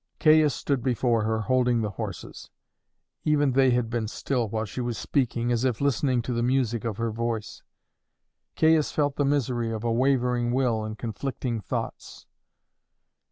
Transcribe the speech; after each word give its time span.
Caius 0.19 0.55
stood 0.55 0.81
before 0.81 1.25
her 1.25 1.41
holding 1.41 1.81
the 1.81 1.91
horses; 1.91 2.49
even 3.23 3.51
they 3.51 3.69
had 3.69 3.87
been 3.87 4.07
still 4.07 4.49
while 4.49 4.65
she 4.65 4.81
was 4.81 4.97
speaking, 4.97 5.51
as 5.51 5.63
if 5.63 5.79
listening 5.79 6.23
to 6.23 6.33
the 6.33 6.41
music 6.41 6.83
of 6.83 6.97
her 6.97 7.11
voice. 7.11 7.61
Caius 8.55 8.91
felt 8.91 9.15
the 9.15 9.23
misery 9.25 9.69
of 9.71 9.83
a 9.83 9.93
wavering 9.93 10.53
will 10.53 10.83
and 10.83 10.97
conflicting 10.97 11.61
thoughts. 11.61 12.25